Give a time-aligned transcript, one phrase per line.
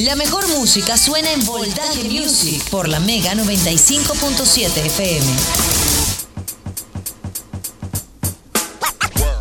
[0.00, 5.24] La mejor música suena en Voltaje Music por la Mega 95.7 FM.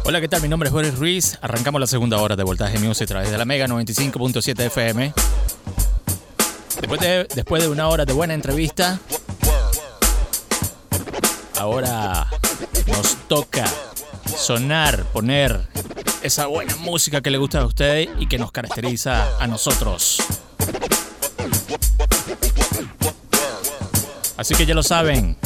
[0.06, 0.44] Hola, ¿qué tal?
[0.44, 1.40] Mi nombre es Boris Ruiz.
[1.42, 5.14] Arrancamos la segunda hora de Voltaje Music a través de la Mega 95.7 FM.
[6.82, 9.00] Después de, después de una hora de buena entrevista,
[11.58, 12.28] ahora
[12.86, 13.66] nos toca
[14.38, 15.68] sonar, poner
[16.24, 20.18] esa buena música que le gusta a usted y que nos caracteriza a nosotros.
[24.38, 25.38] Así que ya lo saben,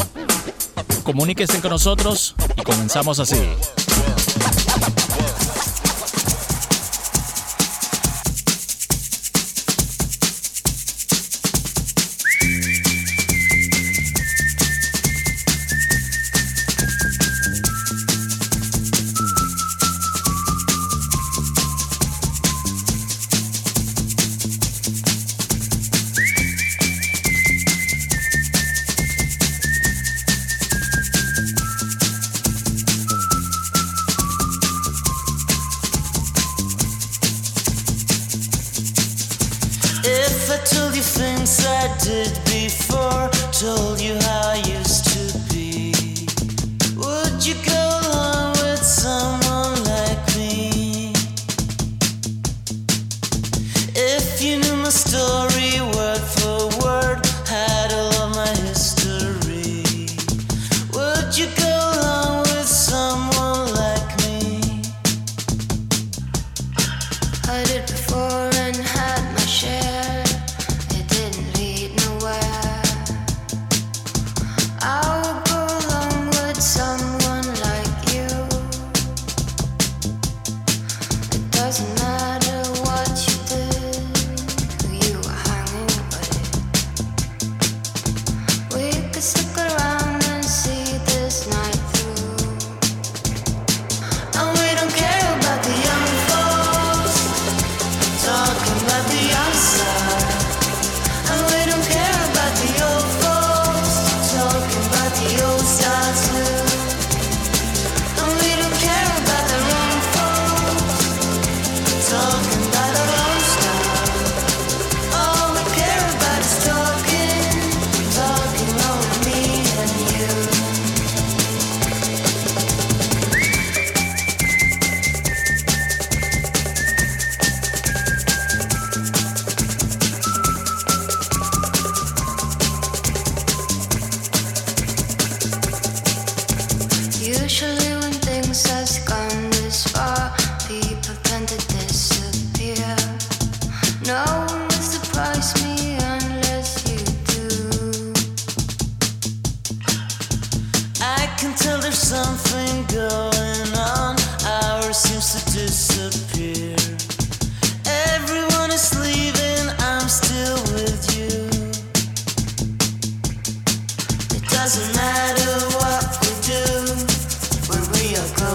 [1.03, 3.41] comuníquense con nosotros y comenzamos así.
[67.49, 68.46] I did before.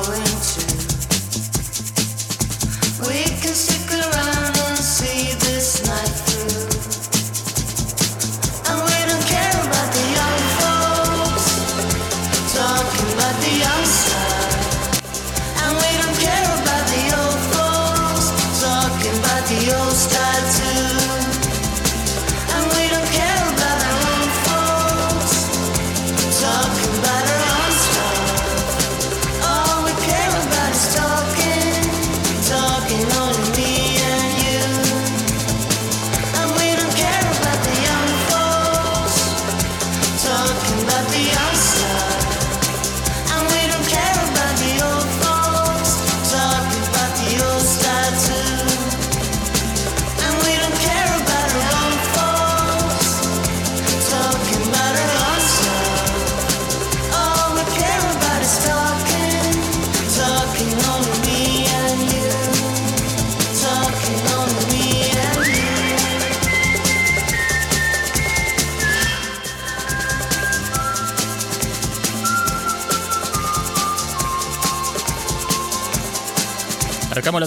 [0.09, 0.72] La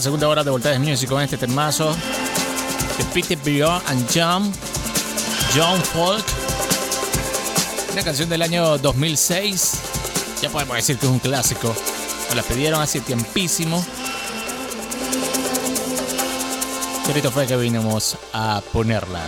[0.06, 1.96] segunda hora de Voltaje Music con este temazo
[2.96, 4.54] de Peter Beyond and John,
[5.56, 6.24] John Folk.
[7.92, 9.80] Una canción del año 2006.
[10.44, 11.76] Ya podemos decir que es un clásico.
[12.28, 13.84] Nos la pidieron hace tiempísimo.
[17.08, 19.22] Solito fue que vinimos a ponerla.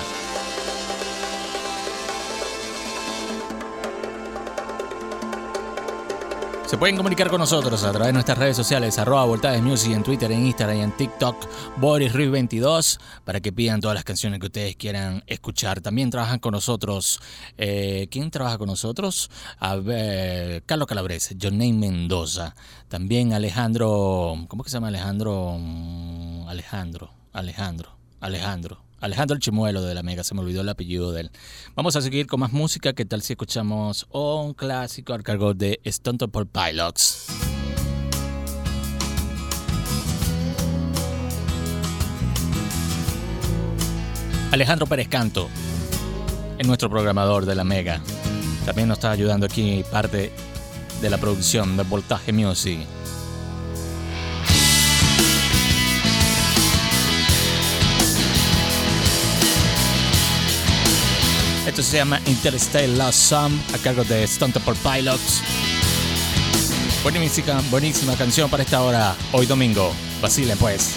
[6.67, 10.03] Se pueden comunicar con nosotros a través de nuestras redes sociales, arroba Voltajes Music en
[10.03, 11.47] Twitter, en Instagram y en TikTok,
[11.77, 15.79] Boris 22 para que pidan todas las canciones que ustedes quieran escuchar.
[15.79, 17.21] También trabajan con nosotros.
[17.57, 19.31] Eh, ¿Quién trabaja con nosotros?
[19.59, 22.53] A ver, Carlos Calabres, Johnny Mendoza.
[22.89, 24.35] También Alejandro.
[24.49, 25.55] ¿Cómo que se llama Alejandro?
[25.57, 27.11] Mm, Alejandro.
[27.31, 27.97] Alejandro.
[28.19, 28.86] Alejandro.
[28.99, 31.31] Alejandro el Chimuelo de la Mega, se me olvidó el apellido de él.
[31.75, 32.93] Vamos a seguir con más música.
[32.93, 37.27] ¿Qué tal si escuchamos un clásico al cargo de Stone Temple Pilots?
[44.51, 45.49] Alejandro Pérez Canto
[46.57, 48.01] es nuestro programador de la Mega.
[48.65, 50.31] También nos está ayudando aquí parte
[51.01, 52.79] de la producción de Voltaje Music.
[61.77, 65.43] Esto se llama Interstate Last Sum a cargo de Stone Temple Pilots.
[67.03, 69.93] Buenísima, buenísima canción para esta hora, hoy domingo.
[70.19, 70.95] Vacilen pues.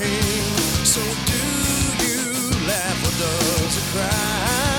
[0.00, 0.42] pain.
[0.84, 1.40] So do
[2.04, 4.69] you laugh or does it cry?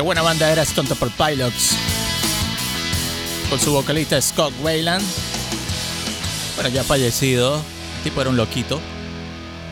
[0.00, 1.76] Buena banda era Stone Temple Pilots.
[3.50, 5.04] Con su vocalista Scott Wayland.
[6.54, 7.56] Bueno, ya fallecido.
[7.56, 8.80] El tipo era un loquito.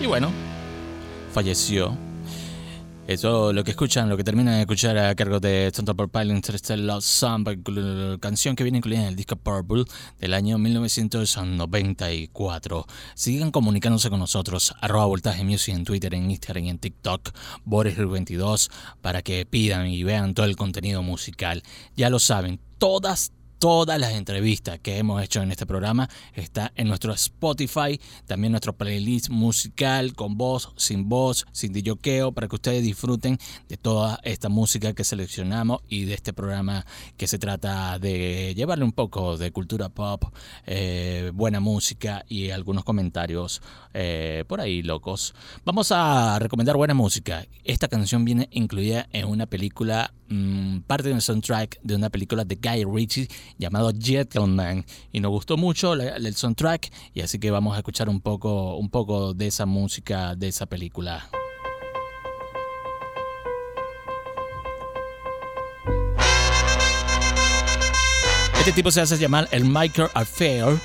[0.00, 0.30] Y bueno,
[1.32, 2.09] falleció.
[3.10, 6.70] Eso, lo que escuchan, lo que terminan de escuchar a cargo de Stone Temple Pilots,
[6.78, 7.56] Lost Samba,
[8.20, 9.82] canción que viene incluida en el disco Purple
[10.20, 12.86] del año 1994.
[13.16, 17.32] Sigan comunicándose con nosotros, arroba voltaje music en Twitter, en Instagram y en TikTok,
[17.66, 21.64] Boris22, para que pidan y vean todo el contenido musical.
[21.96, 26.88] Ya lo saben, todas, todas las entrevistas que hemos hecho en este programa está en
[26.88, 32.82] nuestro Spotify, también nuestro playlist musical con voz, sin voz, sin dilloqueo, para que ustedes
[32.82, 33.38] disfruten
[33.68, 36.86] de toda esta música que seleccionamos y de este programa
[37.18, 40.24] que se trata de llevarle un poco de cultura pop,
[40.64, 43.60] eh, buena música y algunos comentarios
[43.92, 45.34] eh, por ahí locos.
[45.66, 47.44] Vamos a recomendar buena música.
[47.64, 52.54] Esta canción viene incluida en una película, mm, parte del soundtrack de una película de
[52.54, 57.78] Guy Ritchie llamado Gentleman y nos gustó mucho el soundtrack y así que vamos a
[57.78, 61.28] escuchar un poco, un poco de esa música de esa película.
[68.58, 70.78] Este tipo se hace llamar el Michael Affair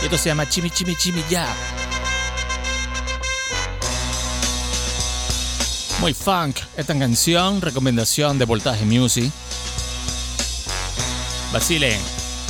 [0.00, 1.46] y esto se llama Chimi Chimi Chimi Ya.
[6.00, 9.30] Muy funk esta canción, recomendación de Voltaje Music.
[11.52, 11.98] Basile,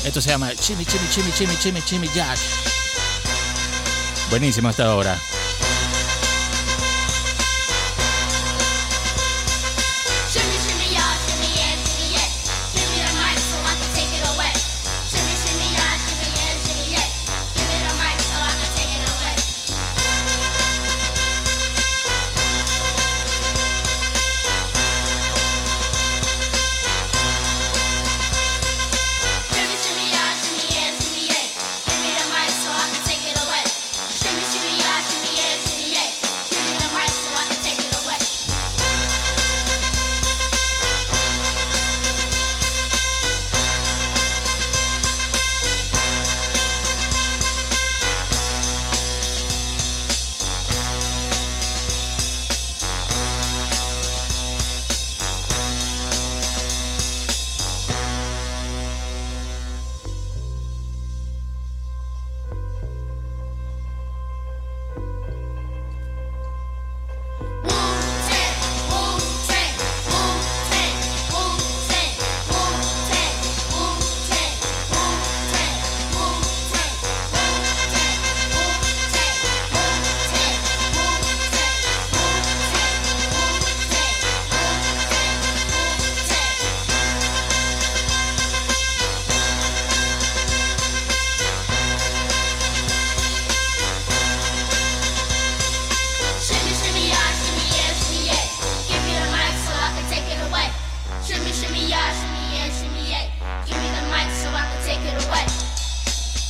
[0.04, 2.38] esto se llama Chimmy Chimmy Chimmy Chimmy Chimmy Chimmy Jack.
[4.30, 5.18] Buenísimo hasta ahora.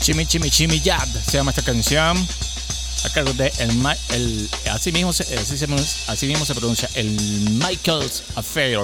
[0.02, 2.16] Chimi Chimi Chimi Yad se llama esta canción.
[3.04, 3.71] A cargo de el,
[4.11, 5.66] el así mismo se, así, se,
[6.09, 7.09] así mismo se pronuncia el
[7.50, 8.80] Michael's Affair.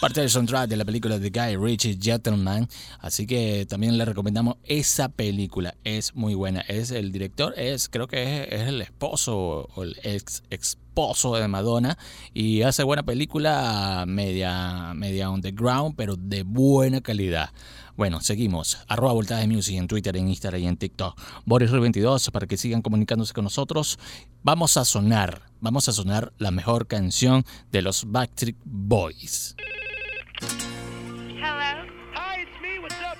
[0.00, 2.68] Parte del soundtrack de la película de Guy Ritchie Gentleman.
[2.98, 5.72] Así que también le recomendamos esa película.
[5.84, 6.62] Es muy buena.
[6.62, 11.46] Es el director, es creo que es, es el esposo o el ex esposo de
[11.46, 11.96] Madonna.
[12.34, 17.50] Y hace buena película media, media underground, pero de buena calidad.
[17.98, 18.78] Bueno, seguimos.
[18.86, 21.20] Arroba Voltaje Music en Twitter, en Instagram y en TikTok.
[21.44, 23.98] Boris 22 para que sigan comunicándose con nosotros.
[24.44, 29.56] Vamos a sonar, vamos a sonar la mejor canción de los Backstreet Boys.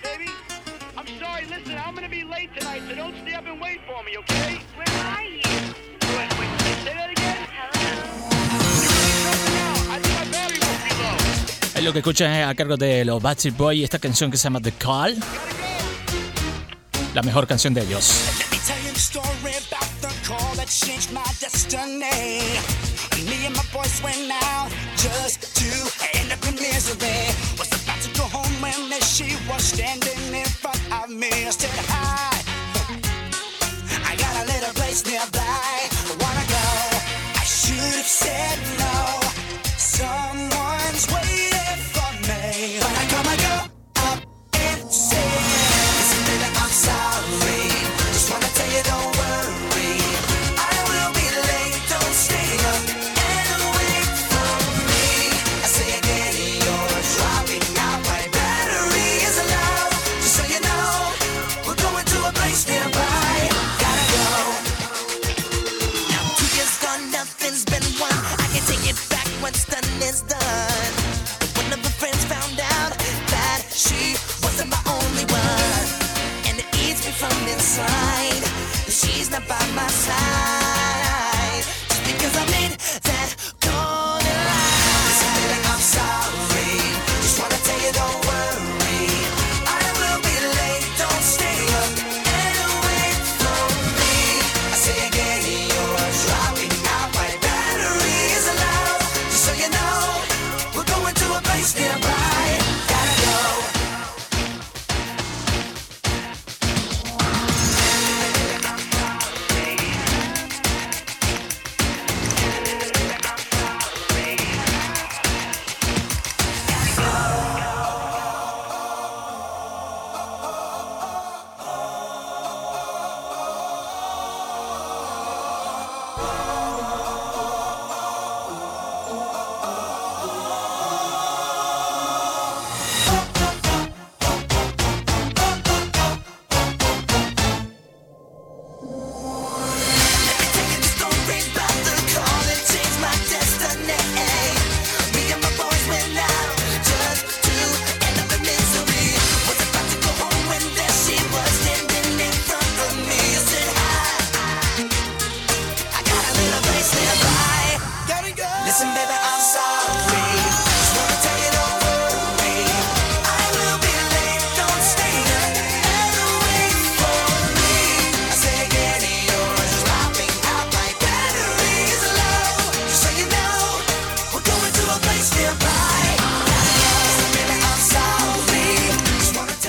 [0.00, 0.28] Baby?
[2.58, 4.16] Tonight, so don't stay up and wait for me?
[11.88, 14.73] Lo que escuchan a cargo de los Backstreet Boys esta canción que se llama The
[14.73, 15.16] Call.
[17.14, 18.12] La mejor canción de ellos.
[18.30, 18.45] I
[34.04, 35.88] I got a little place nearby.
[36.21, 36.66] Wanna go?
[37.35, 39.27] I should have said no.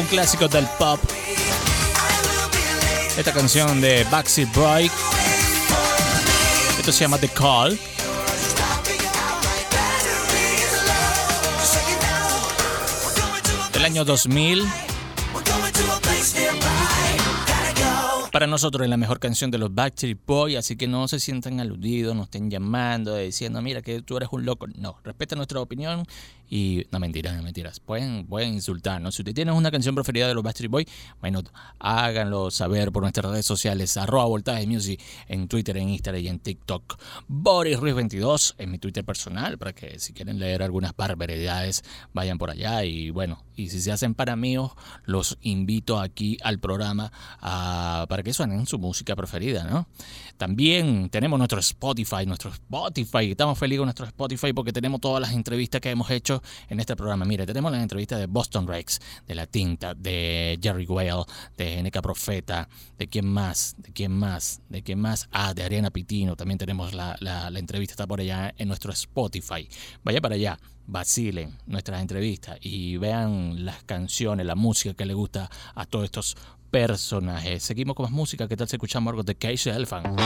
[0.09, 0.99] Clásico del pop.
[3.17, 4.91] Esta canción de Backseat Boy.
[6.77, 7.79] Esto se llama The Call.
[13.89, 14.88] Año 2000.
[18.39, 21.59] Para nosotros es la mejor canción de los Backstreet Boys, así que no se sientan
[21.59, 24.65] aludidos, no estén llamando, diciendo, mira que tú eres un loco.
[24.77, 26.05] No, respeta nuestra opinión
[26.49, 27.81] y no mentiras, no mentiras.
[27.81, 29.15] Pueden, pueden insultarnos.
[29.15, 30.87] Si usted tiene una canción preferida de los Backstreet Boys,
[31.19, 31.43] bueno,
[31.79, 36.39] háganlo saber por nuestras redes sociales, arroba voltaje music en Twitter, en Instagram y en
[36.39, 36.97] TikTok.
[37.27, 42.37] Boris Ruiz 22 en mi Twitter personal, para que si quieren leer algunas barbaridades, vayan
[42.37, 42.85] por allá.
[42.85, 44.55] Y bueno, y si se hacen para mí,
[45.03, 49.87] los invito aquí al programa para que suenen su música preferida, ¿no?
[50.37, 53.31] También tenemos nuestro Spotify, nuestro Spotify.
[53.31, 56.95] Estamos felices con nuestro Spotify porque tenemos todas las entrevistas que hemos hecho en este
[56.95, 57.25] programa.
[57.25, 61.25] Mire, tenemos la entrevista de Boston Rex, de La Tinta, de Jerry Whale,
[61.57, 65.27] de NK Profeta, de quién más, de quién más, de quién más.
[65.31, 66.35] Ah, de Ariana Pitino.
[66.35, 69.67] También tenemos la, la, la entrevista, está por allá en nuestro Spotify.
[70.03, 70.57] Vaya para allá
[70.89, 76.35] vacilen nuestras entrevistas y vean las canciones, la música que le gusta a todos estos
[76.69, 77.63] personajes.
[77.63, 78.47] Seguimos con más música.
[78.47, 80.19] ¿Qué tal si escuchamos algo de Cage Elephant?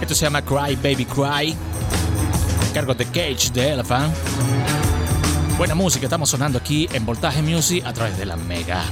[0.00, 1.56] Esto se llama Cry Baby Cry.
[2.74, 4.14] Cargo de Cage de Elephant.
[5.58, 8.82] Buena música, estamos sonando aquí en Voltaje Music a través de la Mega.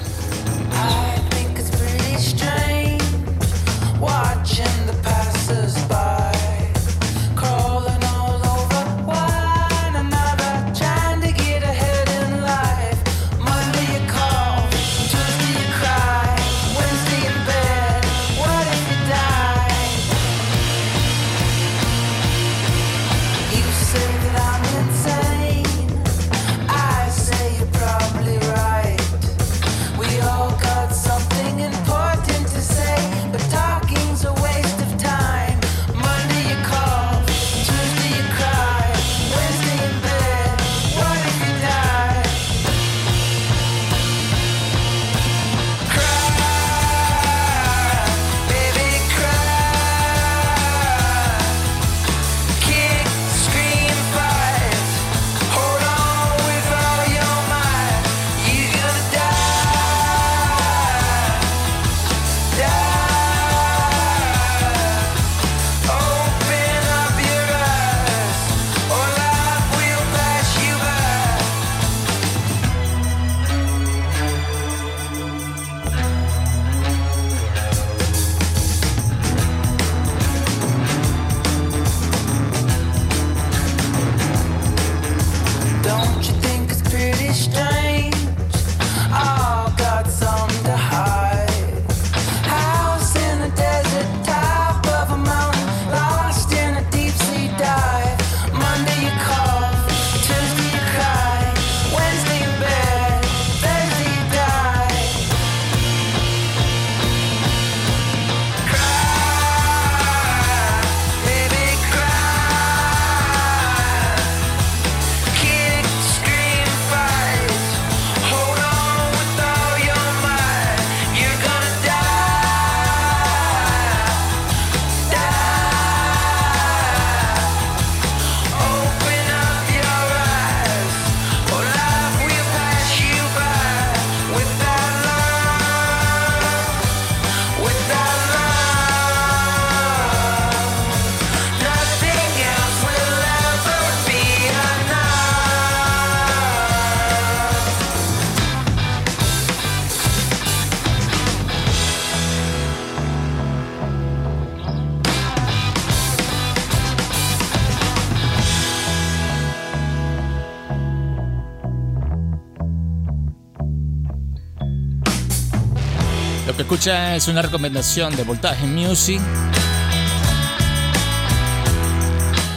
[166.78, 169.20] Escucha es una recomendación de Voltaje Music.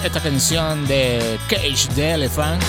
[0.03, 2.61] Esta canción de Cage the Elephant.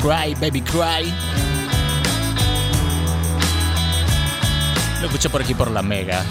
[0.00, 1.12] Cry, baby, cry.
[5.02, 6.24] Lo escuché por aquí por la Mega.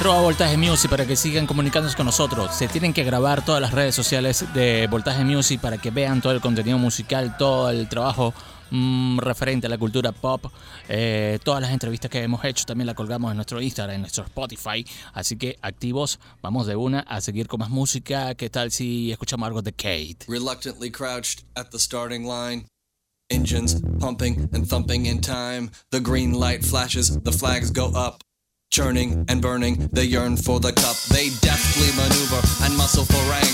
[0.00, 2.54] Arroba Voltaje Music para que sigan comunicándose con nosotros.
[2.54, 6.32] Se tienen que grabar todas las redes sociales de Voltaje Music para que vean todo
[6.32, 8.32] el contenido musical, todo el trabajo
[8.70, 10.46] mm, referente a la cultura pop.
[10.88, 14.24] Eh, todas las entrevistas que hemos hecho también la colgamos en nuestro Instagram, en nuestro
[14.24, 14.86] Spotify.
[15.12, 18.34] Así que activos, vamos de una a seguir con más música.
[18.36, 20.24] ¿Qué tal si escuchamos algo de Kate?
[20.26, 22.64] Reluctantly crouched at the starting line.
[23.28, 25.70] Engines pumping and thumping in time.
[25.90, 28.24] The green light flashes, the flags go up.
[28.70, 30.94] Churning and burning, they yearn for the cup.
[31.10, 33.50] They deftly maneuver and muscle for rank.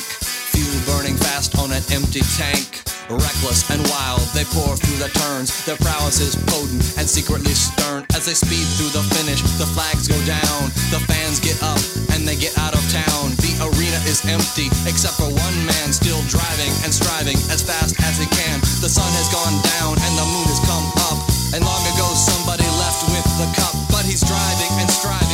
[0.52, 2.85] Fuel burning fast on an empty tank.
[3.09, 5.64] Reckless and wild, they pour through the turns.
[5.64, 8.05] Their prowess is potent and secretly stern.
[8.12, 10.68] As they speed through the finish, the flags go down.
[10.92, 11.81] The fans get up
[12.12, 13.33] and they get out of town.
[13.40, 18.20] The arena is empty, except for one man still driving and striving as fast as
[18.20, 18.61] he can.
[18.85, 21.24] The sun has gone down and the moon has come up.
[21.57, 22.68] And long ago somebody
[23.02, 25.25] left with the cup, but he's driving and striving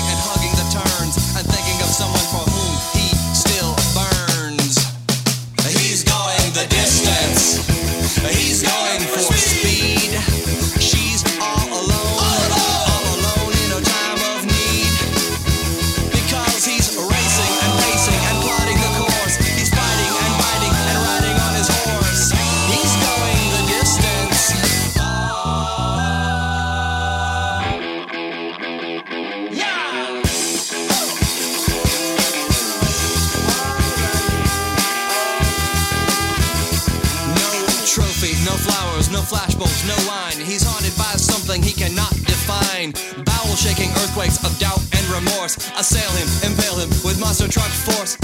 [45.57, 48.22] remorse assail him, impale him with monster truck force.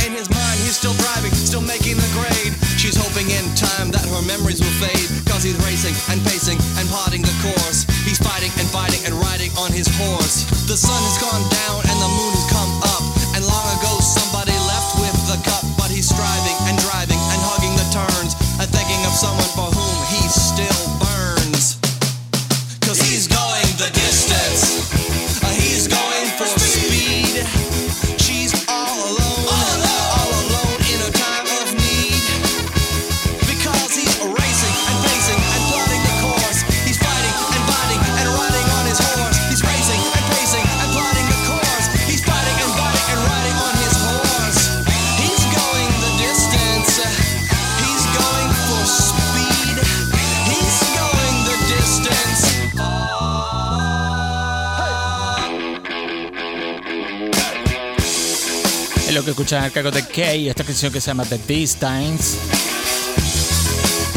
[59.49, 62.37] Escuchan cargo de Kay, esta canción que se llama The Distance.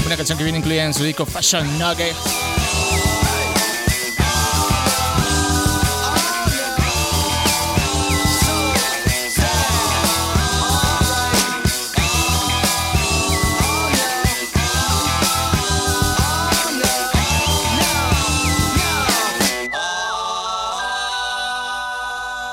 [0.06, 2.51] Una canción que viene incluida en su disco Fashion Nugget.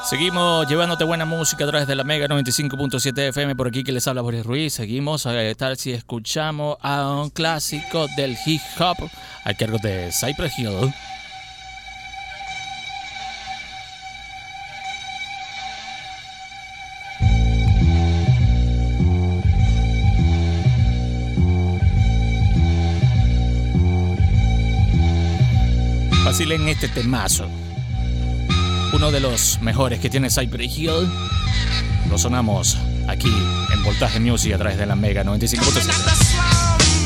[0.08, 3.54] Seguimos llevándote buena música a través de la Mega 95.7 FM.
[3.56, 4.72] Por aquí que les habla Boris Ruiz.
[4.72, 9.10] Seguimos a ver tal si escuchamos a un clásico del hip hop
[9.44, 10.94] al cargo de Cypress Hill.
[26.24, 27.67] Vacilen este temazo.
[28.98, 31.08] Uno de los mejores que tiene Cypress Hill.
[32.10, 33.32] Lo sonamos aquí
[33.72, 36.97] en Voltaje Music a través de la Mega 95.7.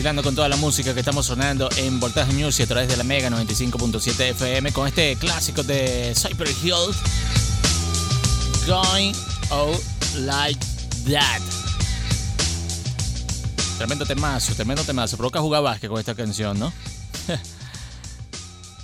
[0.00, 3.04] vacilando con toda la música que estamos sonando en Voltaje Music a través de la
[3.04, 6.72] Mega 95.7 FM con este clásico de Cyber Hill.
[8.66, 9.12] Going
[9.50, 9.78] Out
[10.20, 10.58] Like
[11.04, 11.42] That.
[13.76, 15.18] Tremendo temazo, tremendo temazo.
[15.18, 16.72] Provoca jugar básquet con esta canción, ¿no?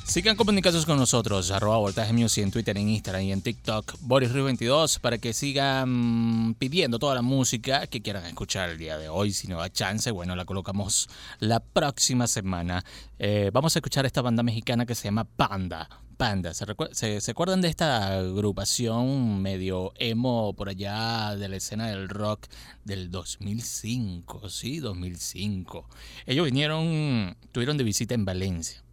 [0.06, 4.32] Sigan comunicados con nosotros, arroba Voltaje Music en Twitter, en Instagram y en TikTok, Boris
[4.32, 9.32] 22 para que sigan pidiendo toda la música que quieran escuchar el día de hoy.
[9.32, 11.08] Si no da chance, bueno, la colocamos
[11.40, 12.84] la próxima semana.
[13.18, 15.88] Eh, vamos a escuchar esta banda mexicana que se llama Panda.
[16.16, 22.08] Panda, ¿Se, ¿Se, acuerdan de esta agrupación medio emo por allá de la escena del
[22.08, 22.46] rock
[22.84, 24.48] del 2005?
[24.48, 25.90] Sí, 2005.
[26.24, 28.85] Ellos vinieron, tuvieron de visita en Valencia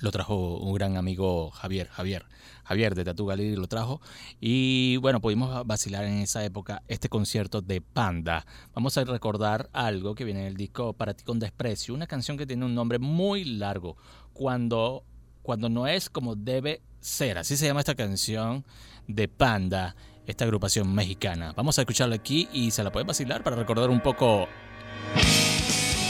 [0.00, 2.26] lo trajo un gran amigo Javier, Javier,
[2.64, 4.00] Javier de Tatu Galí lo trajo.
[4.40, 8.46] Y bueno, pudimos vacilar en esa época este concierto de Panda.
[8.74, 12.36] Vamos a recordar algo que viene en el disco Para ti con desprecio, una canción
[12.36, 13.96] que tiene un nombre muy largo,
[14.32, 15.04] cuando,
[15.42, 17.38] cuando no es como debe ser.
[17.38, 18.64] Así se llama esta canción
[19.06, 21.52] de Panda, esta agrupación mexicana.
[21.56, 24.48] Vamos a escucharla aquí y se la puede vacilar para recordar un poco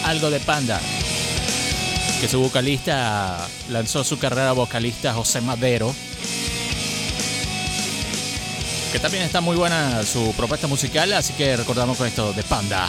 [0.05, 0.81] algo de Panda
[2.21, 5.95] que su vocalista lanzó su carrera vocalista José Madero.
[8.93, 12.89] Que también está muy buena su propuesta musical, así que recordamos con esto de Panda.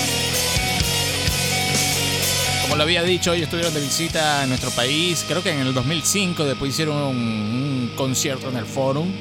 [2.71, 5.73] Como lo había dicho, ellos estuvieron de visita en nuestro país, creo que en el
[5.73, 9.11] 2005, después hicieron un, concierto en el Forum,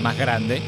[0.00, 0.62] más grande.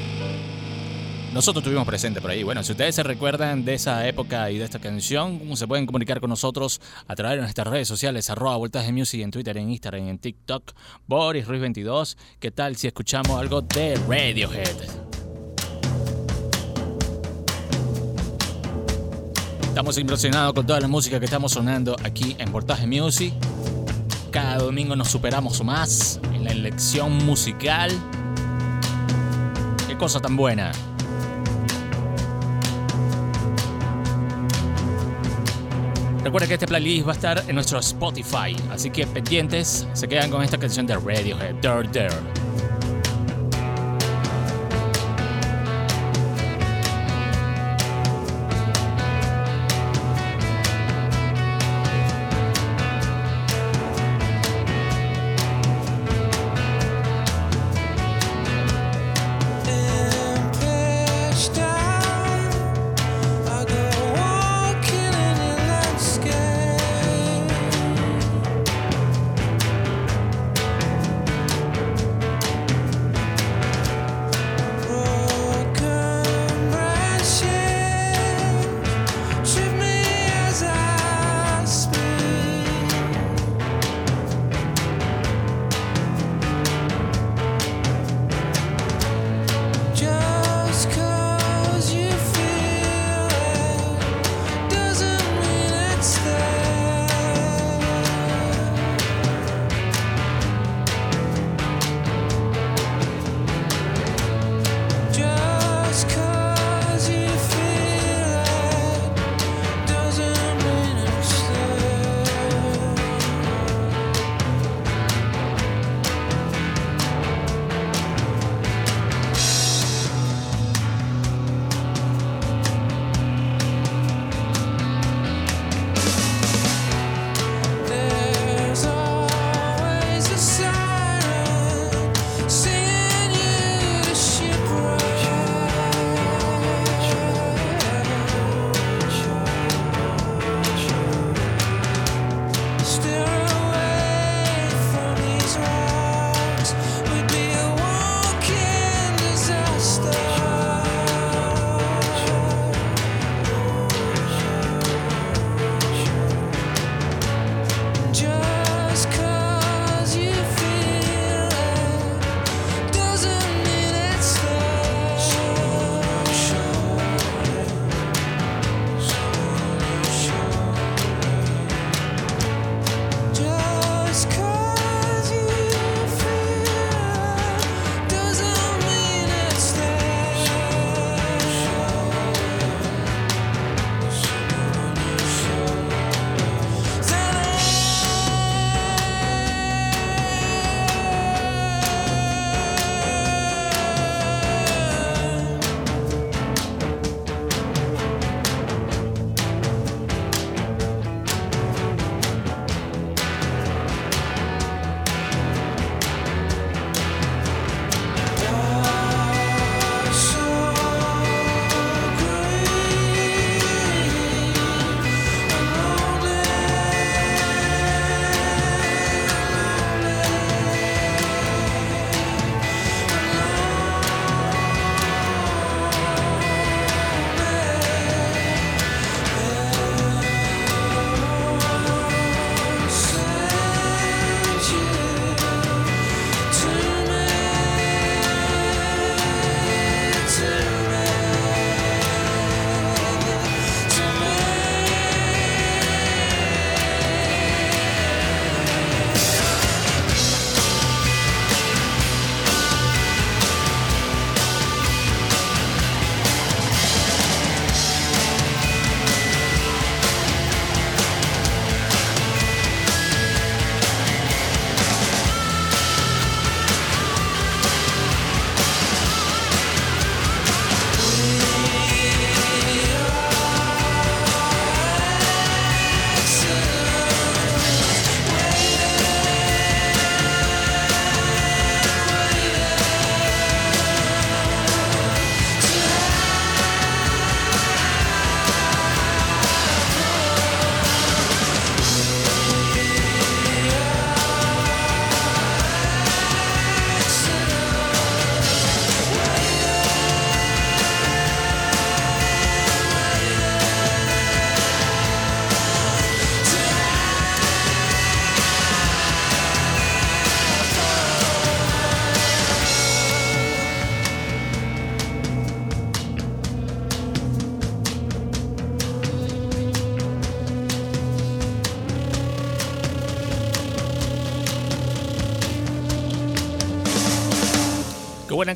[1.32, 2.42] nosotros estuvimos presentes por ahí.
[2.42, 6.18] Bueno, si ustedes se recuerdan de esa época y de esta canción, se pueden comunicar
[6.18, 10.08] con nosotros a través de nuestras redes sociales, arroba Voltaje Music en Twitter, en Instagram,
[10.08, 10.72] en TikTok,
[11.06, 12.18] Boris Ruiz 22.
[12.40, 15.15] ¿Qué tal si escuchamos algo de Radiohead?
[19.76, 23.34] Estamos impresionados con toda la música que estamos sonando aquí en Voltaje Music.
[24.30, 27.90] Cada domingo nos superamos más en la elección musical.
[29.86, 30.72] Qué cosa tan buena.
[36.24, 40.30] Recuerda que este playlist va a estar en nuestro Spotify, así que pendientes, se quedan
[40.30, 42.45] con esta canción de Radiohead, Dirt Dirt.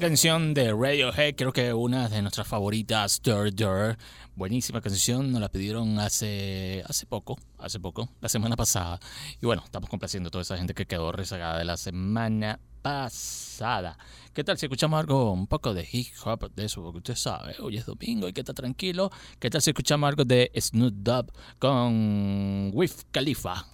[0.01, 4.01] Canción de Radiohead, creo que una de nuestras favoritas, Dirt Dirt.
[4.34, 8.98] Buenísima canción, nos la pidieron hace, hace poco, hace poco, la semana pasada.
[9.42, 13.98] Y bueno, estamos complaciendo a toda esa gente que quedó rezagada de la semana pasada.
[14.32, 16.82] ¿Qué tal si escuchamos algo, un poco de hip hop, de eso?
[16.82, 19.11] Porque usted sabe, hoy es domingo y que está tranquilo.
[19.38, 21.26] ¿Qué tal si escuchamos algo de Snoop Dogg
[21.59, 23.66] con Wiz Khalifa?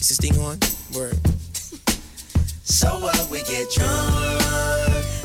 [0.00, 0.18] Is
[2.70, 4.42] So what we get drunk,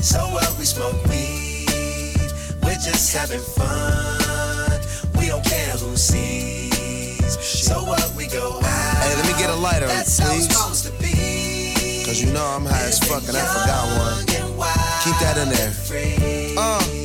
[0.00, 2.16] so what we smoke weed.
[2.62, 4.80] We're just having fun.
[5.20, 7.38] We don't care who sees.
[7.38, 8.96] So what we go out.
[9.02, 10.56] Hey, let me get a lighter, That's how it's please.
[10.56, 12.04] supposed to be.
[12.06, 14.26] Cause you know I'm high as fuck and I forgot one.
[15.04, 16.56] Keep that in there.
[16.58, 17.03] Uh.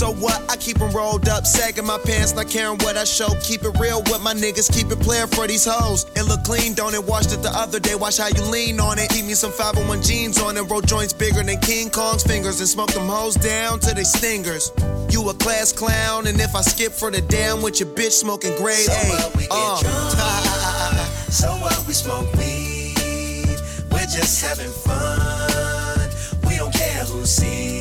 [0.00, 0.40] So what?
[0.50, 3.34] I keep keep 'em rolled up, sagging my pants, not caring what I show.
[3.42, 6.06] Keep it real with my niggas, keep it playing for these hoes.
[6.14, 7.04] It look clean, don't it?
[7.04, 9.10] Washed it the other day, watch how you lean on it.
[9.10, 12.68] Keep me some 501 jeans on and roll joints bigger than King Kong's fingers and
[12.68, 14.72] smoke them hoes down to they stingers.
[15.10, 18.56] You a class clown, and if I skip for the damn with your bitch smoking
[18.56, 19.08] grade So A.
[19.10, 19.80] what we get Uh.
[19.82, 23.58] drunk, so what we smoke weed.
[23.90, 26.08] We're just having fun.
[26.46, 27.79] We don't care who sees.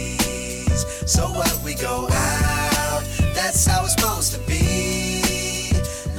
[1.09, 3.03] So what we go out.
[3.33, 5.71] That's how it's supposed to be.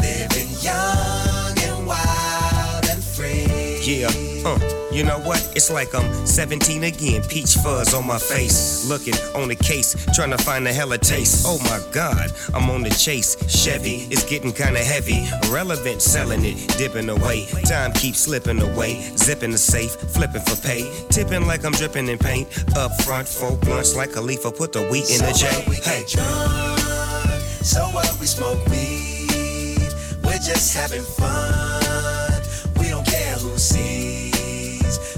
[0.03, 3.79] Living young and wild and free.
[3.85, 4.09] Yeah,
[4.45, 4.59] uh,
[5.01, 5.41] you know what?
[5.57, 8.87] It's like I'm 17 again, peach fuzz on my face.
[8.87, 11.47] Looking on the case, trying to find a hella taste.
[11.49, 13.35] Oh my god, I'm on the chase.
[13.49, 15.27] Chevy is getting kinda heavy.
[15.51, 17.47] Relevant, selling it, dipping away.
[17.65, 19.01] Time keeps slipping away.
[19.17, 20.83] Zipping the safe, flipping for pay.
[21.09, 22.47] Tipping like I'm dripping in paint.
[22.77, 24.43] Up front, four blunts like a leaf.
[24.43, 25.65] Put the wheat in So the J.
[25.67, 26.05] we Hey.
[26.07, 29.95] drunk, so what we smoke weed.
[30.23, 31.80] We're just having fun.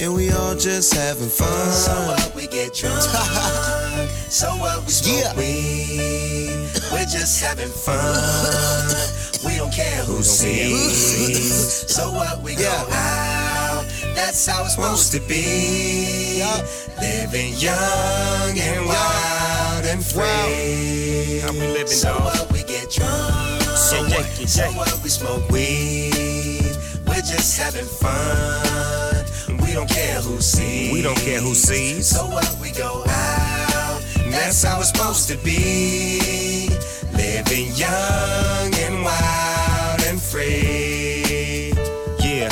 [0.00, 1.70] and we all just having fun.
[1.70, 3.00] So what we get drunk.
[4.28, 5.36] so what we smoke Yeah.
[5.36, 6.70] weed.
[6.92, 7.94] We're just having fun.
[9.44, 11.90] we don't care who sees.
[11.94, 13.84] So what we go out.
[14.14, 16.38] That's how it's supposed to be.
[16.38, 16.66] Yeah.
[17.00, 21.40] Living young and wild and free.
[21.40, 22.24] How we living, so dog?
[22.24, 23.62] what we get drunk.
[23.76, 24.10] So what?
[24.12, 24.48] what?
[24.48, 26.76] So what we smoke weed.
[27.06, 29.03] We're just having fun.
[29.74, 30.92] We don't care who sees.
[30.92, 32.06] We don't care who sees.
[32.06, 34.00] So what we go out.
[34.30, 36.68] That's how it's supposed to be.
[37.12, 41.72] Living young and wild and free.
[42.22, 42.50] Yeah.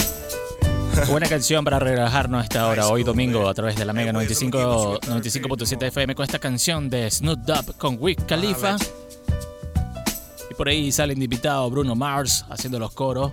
[1.08, 4.98] Buena canción para relajarnos a esta hora, hoy domingo, a través de la Mega 95
[5.02, 8.78] 95.7 FM con esta canción de Snoop Dogg con Wiz Khalifa.
[10.50, 13.30] Y por ahí sale de invitado Bruno Mars haciendo los coros.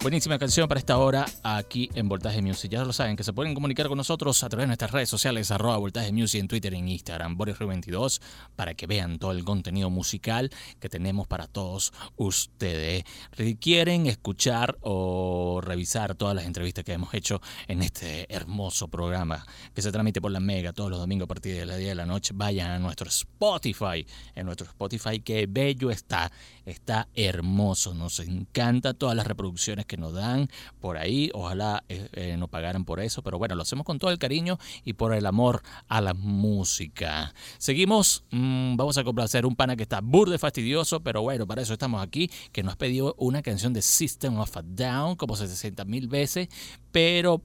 [0.00, 2.70] Buenísima canción para esta hora aquí en Voltaje Music.
[2.70, 5.50] Ya lo saben que se pueden comunicar con nosotros a través de nuestras redes sociales,
[5.50, 8.20] arroba Voltaje Music en Twitter en Instagram, Boris 22
[8.54, 13.02] para que vean todo el contenido musical que tenemos para todos ustedes.
[13.36, 19.44] Si quieren escuchar o revisar todas las entrevistas que hemos hecho en este hermoso programa
[19.74, 21.94] que se transmite por la Mega todos los domingos a partir de las 10 de
[21.96, 24.06] la noche, vayan a nuestro Spotify.
[24.36, 26.30] En nuestro Spotify, que bello está.
[26.68, 27.94] Está hermoso.
[27.94, 30.50] Nos encanta todas las reproducciones que nos dan
[30.80, 31.30] por ahí.
[31.32, 33.22] Ojalá eh, eh, nos pagaran por eso.
[33.22, 37.32] Pero bueno, lo hacemos con todo el cariño y por el amor a la música.
[37.56, 38.24] Seguimos.
[38.32, 41.00] mm, vamos a complacer un pana que está burde fastidioso.
[41.00, 42.30] Pero bueno, para eso estamos aquí.
[42.52, 46.48] Que nos ha pedido una canción de System of a Down como 60 mil veces.
[46.92, 47.42] Pero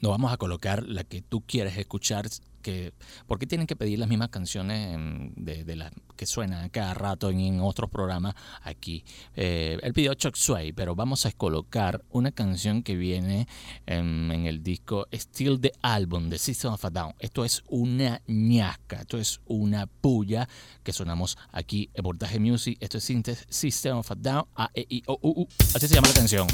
[0.00, 2.28] no vamos a colocar la que tú quieres escuchar.
[2.62, 2.92] Que,
[3.28, 7.30] ¿Por qué tienen que pedir las mismas canciones em, de, las que suenan cada rato
[7.30, 9.04] en, otros programas aquí?
[9.36, 13.46] Eh, él pidió Chuck Sway, pero vamos a colocar una canción que viene
[13.86, 17.14] em, en el disco Still the Album de System of a Down.
[17.20, 20.48] Esto es una ñasca, esto es una puya
[20.82, 22.78] que sonamos aquí en Voltaje Music.
[22.80, 25.48] Esto es System of a Down, A, E, I, O, U, U.
[25.74, 26.48] Así se llama la canción.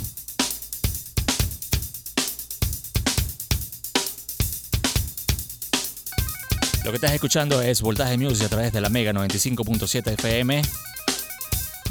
[6.85, 10.62] Lo que estás escuchando es Voltaje Music a través de la Mega 95.7 FM.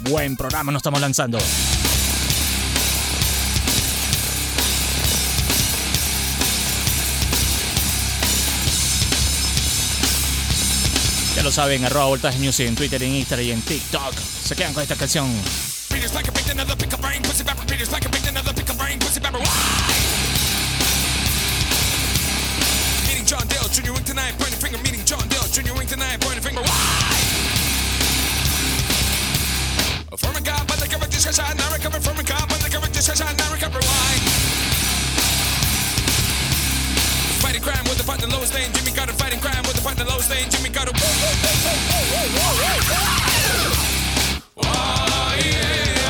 [0.09, 1.37] Buen programa nos estamos lanzando.
[11.37, 14.13] Ya lo saben, arroba Voltaje Music en Twitter, en Instagram y en TikTok.
[14.43, 15.31] Se quedan con esta canción.
[23.71, 24.77] Junior Wing tonight, pointing finger.
[24.83, 26.59] Meeting John Dale, Junior Wing tonight, pointing finger.
[26.61, 27.15] Why?
[30.11, 33.27] A god, but the cover discussion, I recover from a god, but the cover discussion,
[33.27, 33.79] I recover.
[33.79, 34.19] Why?
[37.39, 39.13] Fighting crime with the partner lowest lane, Jimmy Carter.
[39.13, 40.91] Fighting crime with the partner lowest lane, Jimmy Carter.
[40.91, 41.79] Woo, woo, woo, woo,
[42.11, 43.91] woo, woo, woo, woo.
[45.43, 46.00] And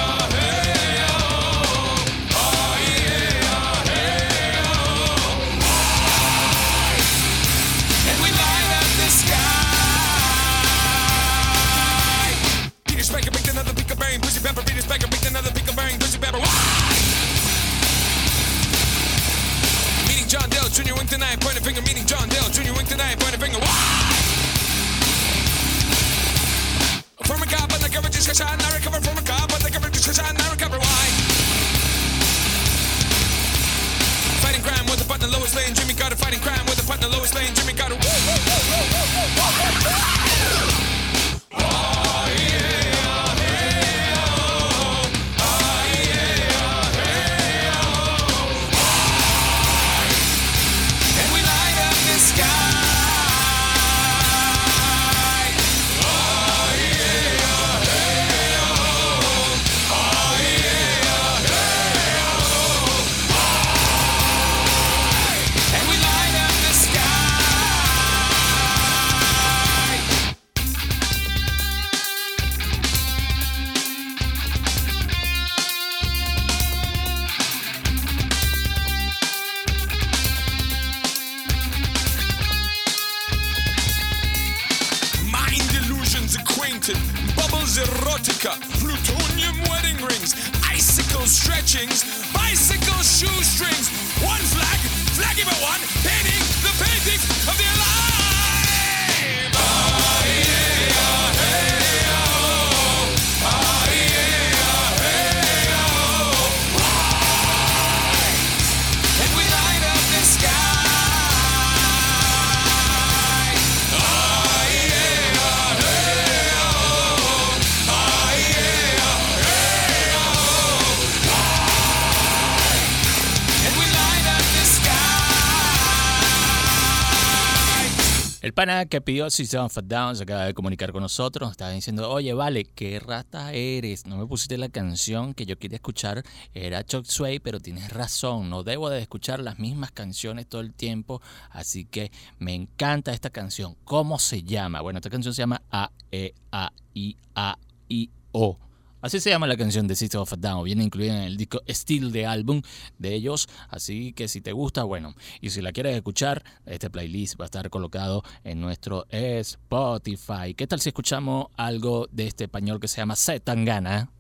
[128.52, 131.52] El pana que pidió System of a Down se acaba de comunicar con nosotros.
[131.52, 134.06] Estaba diciendo, oye, vale, qué rata eres.
[134.06, 136.22] No me pusiste la canción que yo quería escuchar.
[136.54, 138.50] Era Chuck Sway, pero tienes razón.
[138.50, 141.22] No debo de escuchar las mismas canciones todo el tiempo.
[141.50, 143.78] Así que me encanta esta canción.
[143.86, 144.82] ¿Cómo se llama?
[144.82, 148.60] Bueno, esta canción se llama A, E, A, I, A, I, O.
[149.02, 150.64] Así se llama la canción de System of Down.
[150.64, 152.62] Viene incluida en el disco Steel de álbum
[153.00, 153.48] de ellos.
[153.70, 155.16] Así que si te gusta, bueno.
[155.42, 160.54] Y si la quieres escuchar, este playlist va a estar colocado en nuestro Spotify.
[160.56, 164.12] ¿Qué tal si escuchamos algo de este español que se llama Zetangana?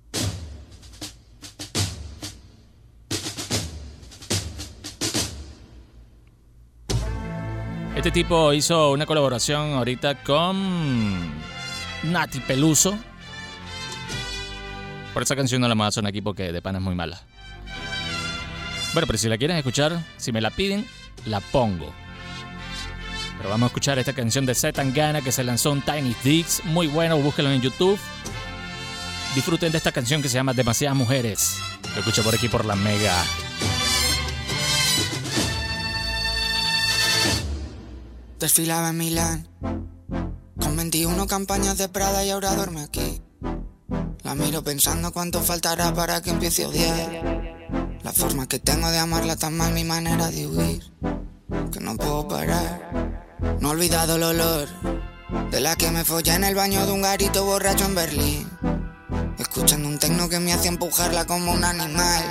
[7.95, 11.29] Este tipo hizo una colaboración ahorita con
[12.03, 12.97] Nati Peluso.
[15.13, 17.21] Por esa canción no la más son aquí porque de pana es muy mala.
[18.93, 20.85] Bueno, pero si la quieren escuchar, si me la piden,
[21.25, 21.93] la pongo.
[23.37, 26.63] Pero vamos a escuchar esta canción de Zetangana que se lanzó en Tiny Dicks.
[26.65, 27.99] Muy bueno, búsquenlo en YouTube.
[29.33, 31.57] Disfruten de esta canción que se llama Demasiadas Mujeres.
[31.93, 33.15] Lo escucho por aquí por la Mega.
[38.39, 39.47] Desfilaba en Milán
[40.59, 43.21] con 21 campañas de Prada y ahora duerme aquí.
[44.23, 47.99] La miro pensando cuánto faltará para que empiece a odiar.
[48.03, 50.83] La forma que tengo de amarla tan mal, mi manera de huir.
[51.71, 53.19] Que no puedo parar.
[53.59, 54.69] No he olvidado el olor
[55.51, 58.49] de la que me follé en el baño de un garito borracho en Berlín.
[59.37, 62.23] Escuchando un tecno que me hacía empujarla como un animal.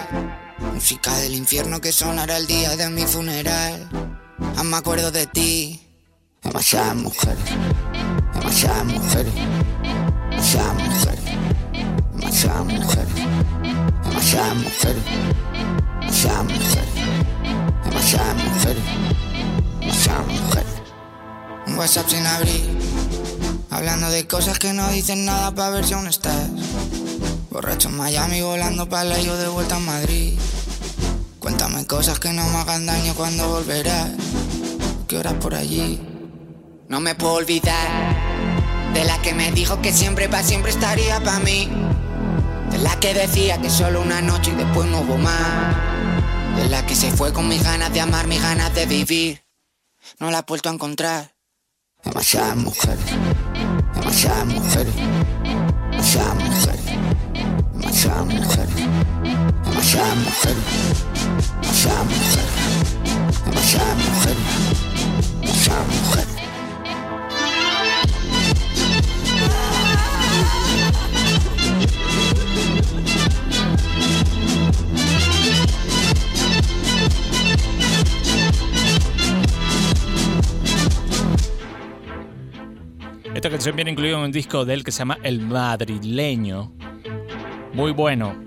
[0.74, 3.88] Música del infierno que sonará el día de mi funeral.
[4.56, 5.86] Aún me acuerdo de ti.
[6.42, 7.44] Demasiadas mujeres,
[8.32, 9.34] demasiadas mujeres,
[10.30, 11.19] demasiadas mujeres,
[12.30, 13.14] demasiadas mujeres,
[14.04, 15.02] demasiadas mujeres,
[17.84, 18.84] demasiadas mujeres,
[19.80, 20.72] demasiadas mujeres.
[21.66, 22.78] Un WhatsApp sin abrir,
[23.70, 26.50] hablando de cosas que no dicen nada para ver si aún estás.
[27.50, 30.38] Borracho en Miami, volando para la yo de vuelta a Madrid.
[31.40, 34.10] Cuéntame cosas que no me hagan daño cuando volverás.
[35.08, 36.00] ¿Qué horas por allí?
[36.88, 38.16] No me puedo olvidar
[38.94, 41.68] De la que me dijo que siempre pa' siempre estaría pa' mí.
[42.82, 45.76] La que decía que solo una noche y después no hubo más.
[46.56, 49.44] De la que se fue con mis ganas de amar, mis ganas de vivir.
[50.18, 51.34] No la he vuelto a encontrar.
[52.02, 53.04] Demasiadas mujeres,
[53.94, 54.94] demasiadas mujeres,
[55.90, 56.86] demasiadas mujeres,
[57.74, 58.74] demasiadas mujeres,
[59.64, 60.64] demasiadas mujeres,
[61.60, 62.46] demasiadas mujeres,
[63.44, 64.44] demasiadas mujeres,
[65.40, 66.39] demasiadas mujeres.
[83.40, 86.74] Esta canción viene incluida en un disco de él que se llama El Madrileño.
[87.72, 88.38] Muy bueno.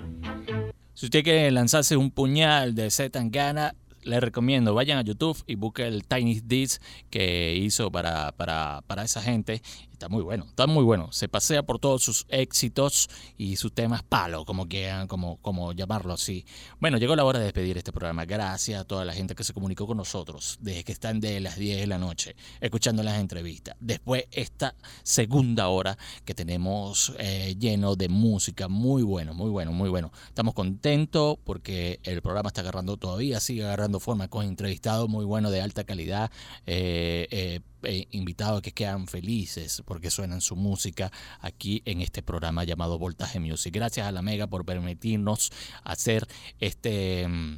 [0.94, 3.74] Si usted quiere lanzarse un puñal de Z Tangana,
[4.04, 6.80] le recomiendo, vayan a YouTube y busquen el Tiny Disc
[7.10, 9.64] que hizo para, para, para esa gente.
[10.04, 11.14] Está muy bueno, está muy bueno.
[11.14, 16.12] Se pasea por todos sus éxitos y sus temas palo, como quieran, como, como llamarlo
[16.12, 16.46] así.
[16.82, 18.26] Bueno, llegó la hora de despedir este programa.
[18.26, 21.56] Gracias a toda la gente que se comunicó con nosotros desde que están de las
[21.56, 23.78] 10 de la noche escuchando las entrevistas.
[23.80, 28.68] Después esta segunda hora que tenemos eh, lleno de música.
[28.68, 30.12] Muy bueno, muy bueno, muy bueno.
[30.28, 35.54] Estamos contentos porque el programa está agarrando todavía, sigue agarrando forma con entrevistados muy buenos
[35.54, 36.30] de alta calidad.
[36.66, 42.64] Eh, eh, eh, invitados que quedan felices porque suenan su música aquí en este programa
[42.64, 43.74] llamado Voltaje Music.
[43.74, 45.52] Gracias a la Mega por permitirnos
[45.84, 46.28] hacer
[46.60, 47.58] este mm,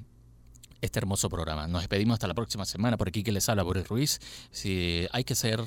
[0.81, 1.67] este hermoso programa.
[1.67, 2.97] Nos despedimos hasta la próxima semana.
[2.97, 4.19] Por aquí que les habla Boris Ruiz.
[4.51, 5.59] Si hay que ser,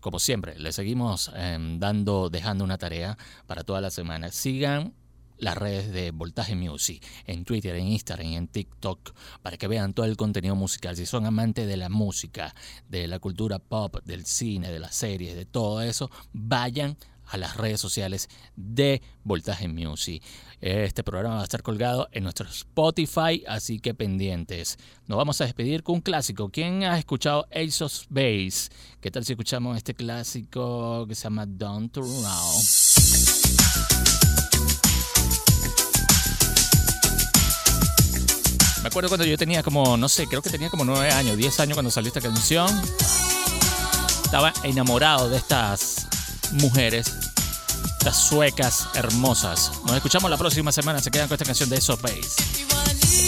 [0.00, 4.30] como siempre, le seguimos eh, dando, dejando una tarea para toda la semana.
[4.30, 4.94] Sigan
[5.40, 9.12] las redes de Voltaje Music, en Twitter, en Instagram y en TikTok,
[9.42, 10.96] para que vean todo el contenido musical.
[10.96, 12.54] Si son amantes de la música,
[12.88, 16.96] de la cultura pop, del cine, de las series, de todo eso, vayan
[17.30, 20.22] a las redes sociales de Voltaje Music.
[20.60, 24.78] Este programa va a estar colgado en nuestro Spotify, así que pendientes.
[25.06, 26.50] Nos vamos a despedir con un clásico.
[26.50, 28.70] ¿Quién ha escuchado Ace of Base?
[29.00, 32.89] ¿Qué tal si escuchamos este clásico que se llama Don't Turn Around?
[38.82, 41.60] Me acuerdo cuando yo tenía como, no sé, creo que tenía como 9 años, 10
[41.60, 42.68] años cuando salió esta canción.
[44.24, 46.06] Estaba enamorado de estas
[46.52, 47.12] mujeres,
[47.98, 49.70] estas suecas hermosas.
[49.84, 51.00] Nos escuchamos la próxima semana.
[51.00, 53.19] Se quedan con esta canción de of Base.